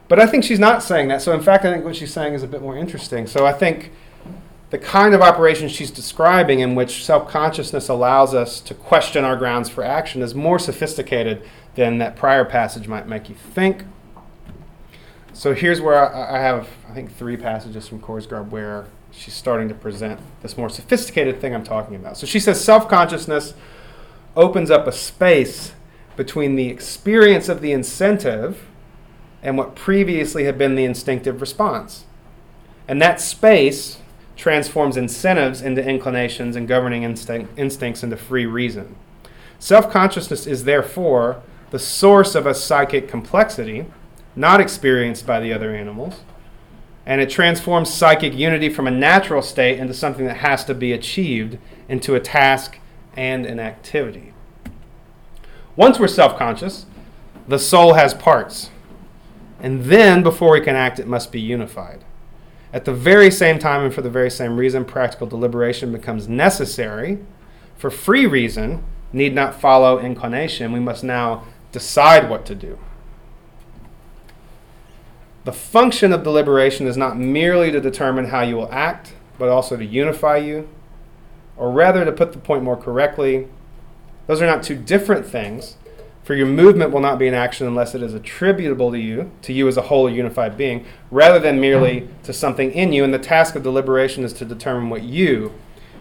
[0.07, 1.21] But I think she's not saying that.
[1.21, 3.27] So, in fact, I think what she's saying is a bit more interesting.
[3.27, 3.91] So, I think
[4.71, 9.35] the kind of operation she's describing, in which self consciousness allows us to question our
[9.35, 13.83] grounds for action, is more sophisticated than that prior passage might make you think.
[15.33, 19.67] So here's where I, I have, I think, three passages from Korsgaard where she's starting
[19.67, 22.15] to present this more sophisticated thing I'm talking about.
[22.17, 23.53] So she says self consciousness
[24.37, 25.73] opens up a space
[26.15, 28.67] between the experience of the incentive
[29.43, 32.05] and what previously had been the instinctive response.
[32.87, 33.97] And that space
[34.41, 38.95] transforms incentives into inclinations and governing instinct, instincts into free reason.
[39.59, 43.85] Self consciousness is therefore the source of a psychic complexity
[44.35, 46.21] not experienced by the other animals,
[47.05, 50.91] and it transforms psychic unity from a natural state into something that has to be
[50.91, 52.79] achieved into a task
[53.15, 54.33] and an activity.
[55.75, 56.87] Once we're self conscious,
[57.47, 58.71] the soul has parts.
[59.59, 62.03] And then, before we can act, it must be unified.
[62.73, 67.19] At the very same time, and for the very same reason, practical deliberation becomes necessary.
[67.77, 70.71] For free reason need not follow inclination.
[70.71, 72.79] We must now decide what to do.
[75.43, 79.75] The function of deliberation is not merely to determine how you will act, but also
[79.75, 80.69] to unify you.
[81.57, 83.47] Or rather, to put the point more correctly,
[84.27, 85.75] those are not two different things,
[86.31, 89.51] for your movement will not be an action unless it is attributable to you, to
[89.51, 93.03] you as a whole unified being, rather than merely to something in you.
[93.03, 95.51] And the task of deliberation is to determine what you,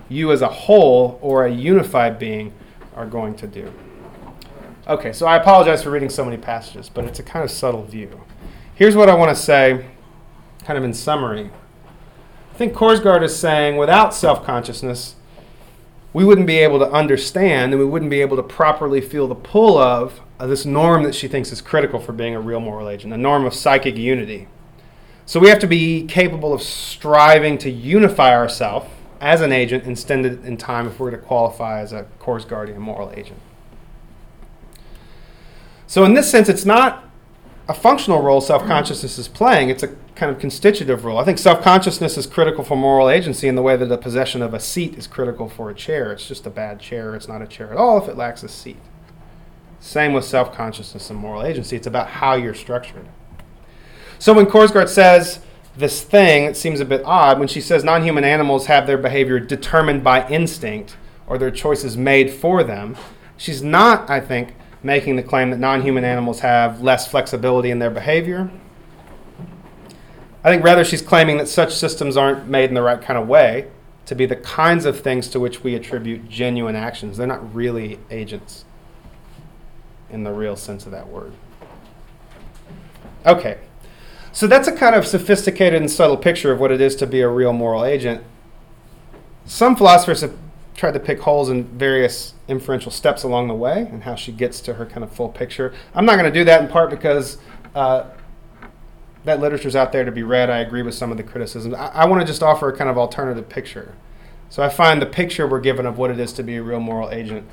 [0.09, 2.53] you as a whole or a unified being,
[2.95, 3.73] are going to do.
[4.87, 7.83] Okay, so I apologize for reading so many passages, but it's a kind of subtle
[7.83, 8.21] view.
[8.77, 9.85] Here's what I want to say,
[10.63, 11.51] kind of in summary.
[12.55, 15.17] I think Korsgaard is saying without self consciousness,
[16.13, 19.35] we wouldn't be able to understand and we wouldn't be able to properly feel the
[19.35, 22.89] pull of uh, this norm that she thinks is critical for being a real moral
[22.89, 24.49] agent, a norm of psychic unity.
[25.27, 28.89] So we have to be capable of striving to unify ourselves
[29.21, 33.39] as an agent instead in time if we're to qualify as a Korsgaardian moral agent.
[35.87, 37.05] So in this sense, it's not
[37.69, 39.69] a functional role self consciousness is playing.
[39.69, 41.19] It's a kind of constitutive role.
[41.19, 44.43] I think self consciousness is critical for moral agency in the way that the possession
[44.43, 46.13] of a seat is critical for a chair.
[46.13, 47.15] It's just a bad chair.
[47.15, 48.79] It's not a chair at all if it lacks a seat.
[49.81, 51.77] Same with self consciousness and moral agency.
[51.77, 53.09] It's about how you're structured.
[54.19, 55.41] So when Korsgaard says
[55.77, 58.99] this thing, it seems a bit odd when she says non human animals have their
[58.99, 60.97] behavior determined by instinct
[61.27, 62.97] or their choices made for them.
[63.37, 67.79] She's not, I think, making the claim that non human animals have less flexibility in
[67.79, 68.51] their behavior.
[70.43, 73.29] I think rather she's claiming that such systems aren't made in the right kind of
[73.29, 73.69] way
[74.07, 77.17] to be the kinds of things to which we attribute genuine actions.
[77.17, 78.65] They're not really agents
[80.11, 81.33] in the real sense of that word.
[83.27, 83.59] Okay,
[84.33, 87.21] so that's a kind of sophisticated and subtle picture of what it is to be
[87.21, 88.25] a real moral agent.
[89.45, 90.37] Some philosophers have
[90.75, 94.61] tried to pick holes in various inferential steps along the way and how she gets
[94.63, 95.75] to her kind of full picture.
[95.95, 97.37] I'm not going to do that in part because
[97.75, 98.05] uh,
[99.25, 100.51] that literature's out there to be read.
[100.51, 101.75] I agree with some of the criticisms.
[101.75, 103.95] I, I want to just offer a kind of alternative picture.
[104.49, 106.81] So I find the picture we're given of what it is to be a real
[106.81, 107.47] moral agent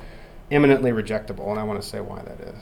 [0.50, 2.56] eminently rejectable, and I want to say why that is.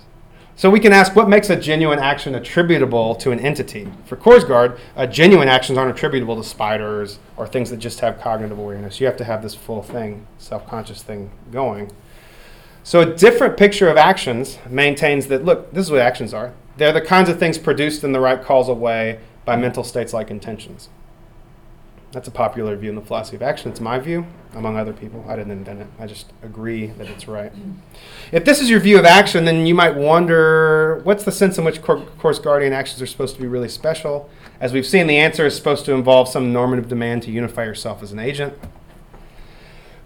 [0.58, 3.88] So we can ask what makes a genuine action attributable to an entity.
[4.06, 8.58] For Korsgaard, uh, genuine actions aren't attributable to spiders or things that just have cognitive
[8.58, 8.98] awareness.
[8.98, 11.92] You have to have this full thing, self conscious thing going.
[12.84, 16.54] So a different picture of actions maintains that look, this is what actions are.
[16.76, 20.30] They're the kinds of things produced in the right causal way by mental states like
[20.30, 20.88] intentions.
[22.12, 23.70] That's a popular view in the philosophy of action.
[23.70, 25.24] It's my view, among other people.
[25.28, 25.86] I didn't invent it.
[25.98, 27.52] I just agree that it's right.
[28.32, 31.64] If this is your view of action, then you might wonder what's the sense in
[31.64, 34.30] which Korsgaardian actions are supposed to be really special?
[34.60, 38.02] As we've seen, the answer is supposed to involve some normative demand to unify yourself
[38.02, 38.54] as an agent.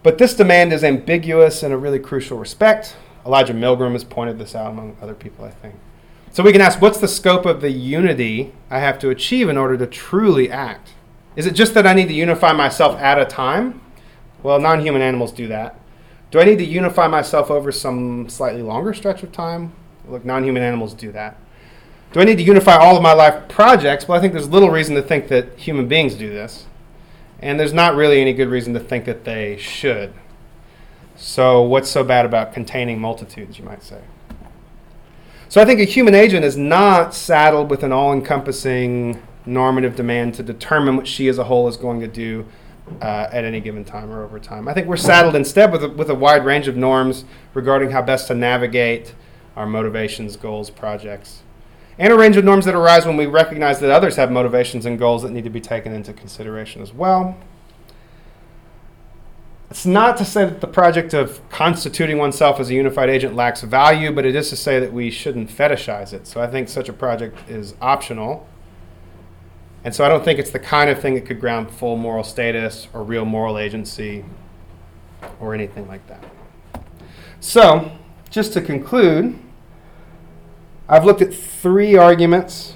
[0.02, 2.96] But this demand is ambiguous in a really crucial respect.
[3.26, 5.74] Elijah Millgram has pointed this out among other people, I think.
[6.32, 9.56] So we can ask what's the scope of the unity I have to achieve in
[9.56, 10.94] order to truly act?
[11.34, 13.80] Is it just that I need to unify myself at a time?
[14.42, 15.78] Well, non human animals do that.
[16.30, 19.72] Do I need to unify myself over some slightly longer stretch of time?
[20.08, 21.36] Look, non human animals do that.
[22.12, 24.06] Do I need to unify all of my life projects?
[24.06, 26.66] Well, I think there's little reason to think that human beings do this.
[27.40, 30.12] And there's not really any good reason to think that they should.
[31.16, 34.00] So, what's so bad about containing multitudes, you might say?
[35.50, 40.34] So, I think a human agent is not saddled with an all encompassing normative demand
[40.34, 42.46] to determine what she as a whole is going to do
[43.02, 44.68] uh, at any given time or over time.
[44.68, 48.00] I think we're saddled instead with a, with a wide range of norms regarding how
[48.00, 49.12] best to navigate
[49.56, 51.42] our motivations, goals, projects,
[51.98, 55.00] and a range of norms that arise when we recognize that others have motivations and
[55.00, 57.36] goals that need to be taken into consideration as well.
[59.70, 63.62] It's not to say that the project of constituting oneself as a unified agent lacks
[63.62, 66.26] value, but it is to say that we shouldn't fetishize it.
[66.26, 68.48] So I think such a project is optional
[69.82, 72.24] and so I don't think it's the kind of thing that could ground full moral
[72.24, 74.24] status or real moral agency
[75.40, 76.22] or anything like that.
[77.40, 77.90] So,
[78.28, 79.38] just to conclude,
[80.88, 82.74] I've looked at three arguments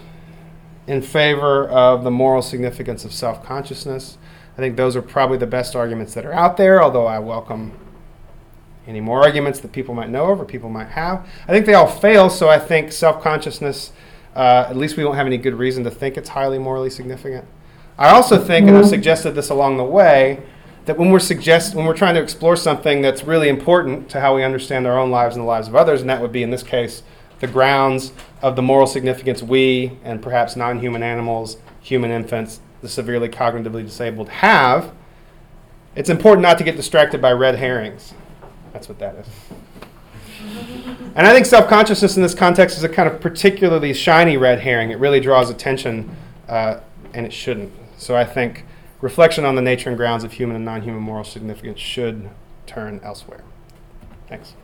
[0.86, 4.16] in favor of the moral significance of self consciousness.
[4.54, 7.72] I think those are probably the best arguments that are out there, although I welcome
[8.86, 11.26] any more arguments that people might know of or people might have.
[11.48, 13.92] I think they all fail, so I think self consciousness
[14.34, 17.46] uh, at least we won't have any good reason to think it's highly morally significant.
[17.96, 20.42] I also think, and I've suggested this along the way,
[20.86, 24.34] that when we're suggest when we're trying to explore something that's really important to how
[24.34, 26.50] we understand our own lives and the lives of others, and that would be in
[26.50, 27.02] this case
[27.40, 33.30] the grounds of the moral significance we and perhaps non-human animals, human infants, the severely
[33.30, 34.92] cognitively disabled have,
[35.96, 38.12] it's important not to get distracted by red herrings.
[38.74, 39.26] That's what that is.
[41.16, 44.58] And I think self consciousness in this context is a kind of particularly shiny red
[44.58, 44.90] herring.
[44.90, 46.14] It really draws attention,
[46.48, 46.80] uh,
[47.12, 47.72] and it shouldn't.
[47.98, 48.64] So I think
[49.00, 52.30] reflection on the nature and grounds of human and non human moral significance should
[52.66, 53.44] turn elsewhere.
[54.28, 54.54] Thanks.